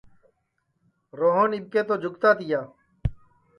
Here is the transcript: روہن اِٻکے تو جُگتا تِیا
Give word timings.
روہن 1.19 1.51
اِٻکے 1.57 1.81
تو 1.87 1.95
جُگتا 2.03 2.29
تِیا 2.37 2.61